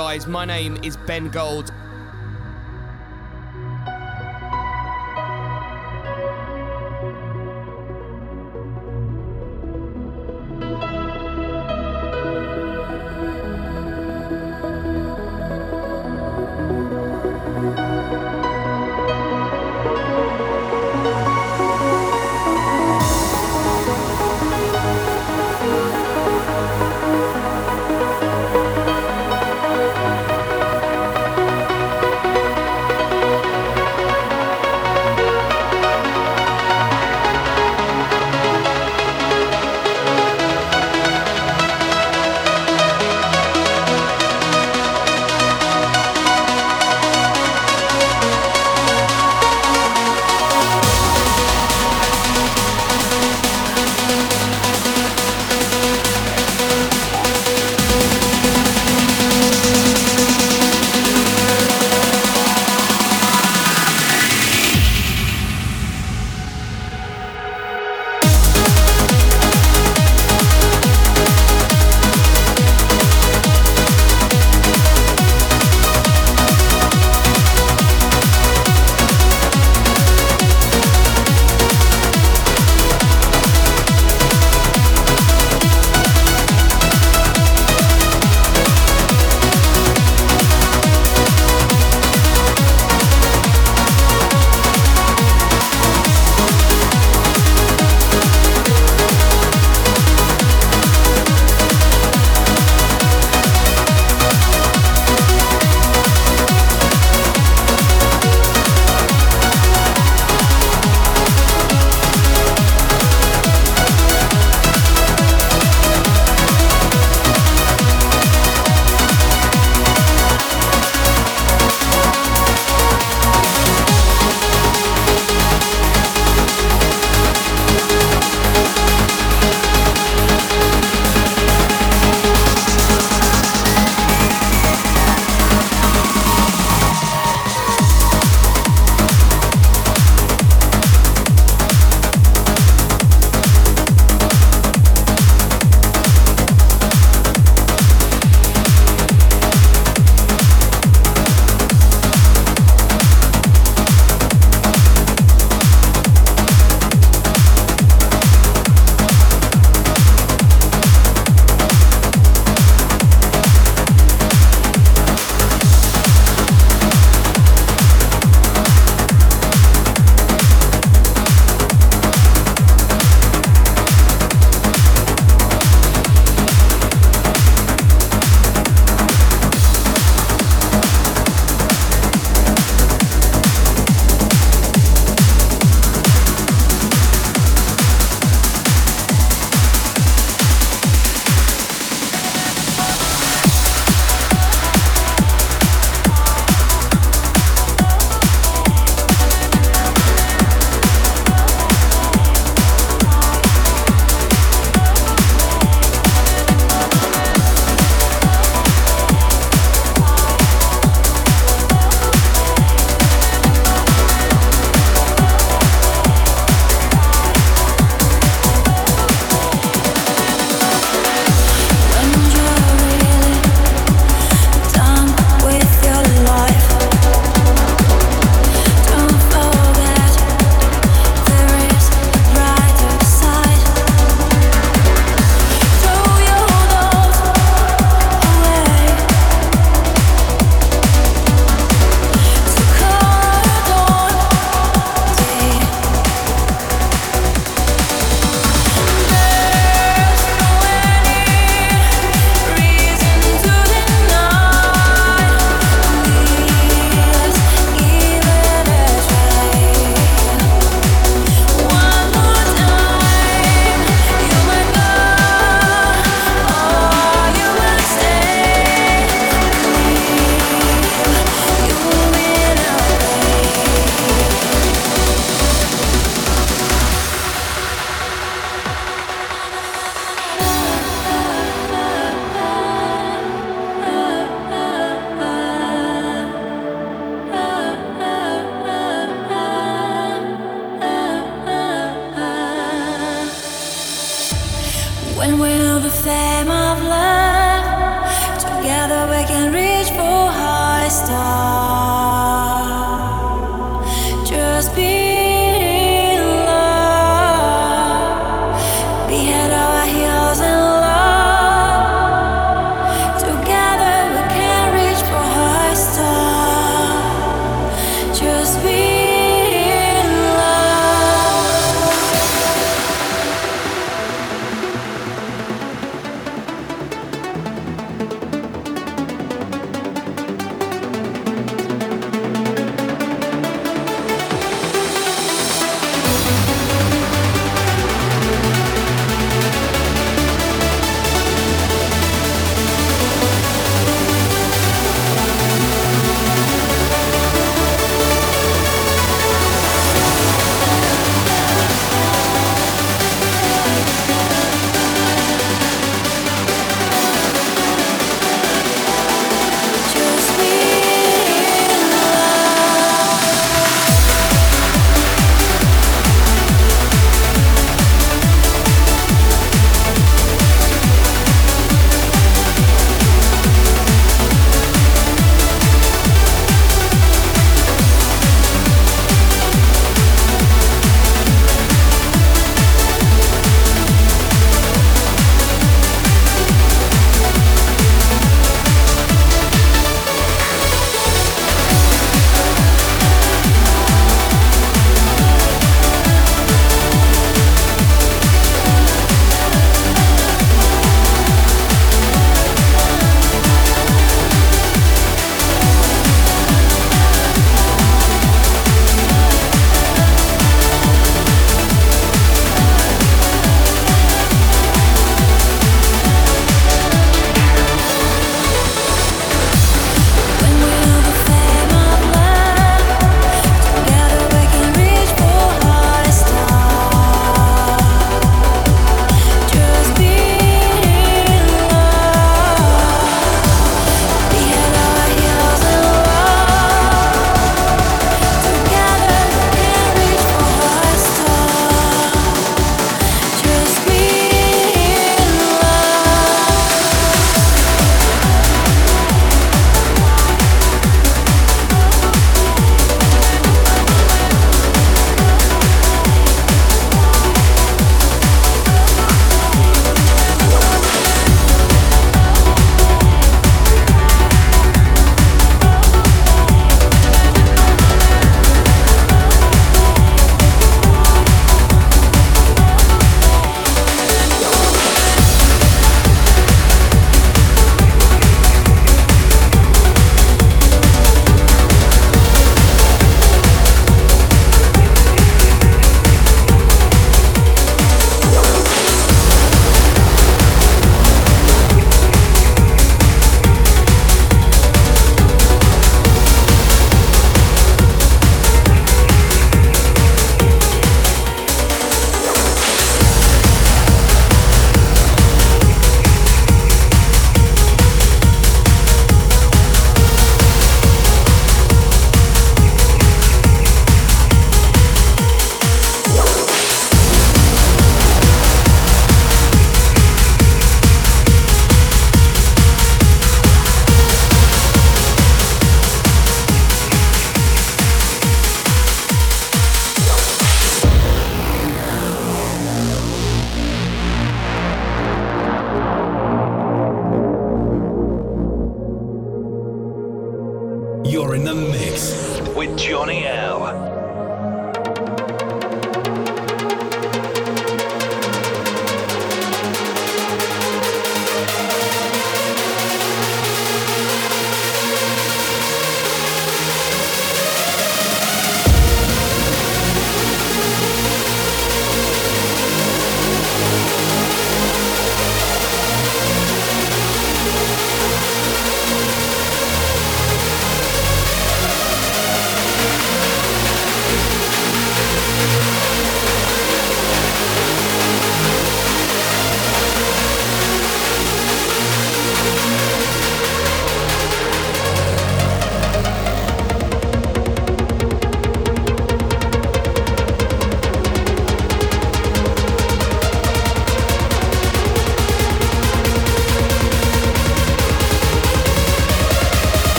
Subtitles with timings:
[0.00, 0.26] guys?
[0.26, 1.69] My name is Ben Gold.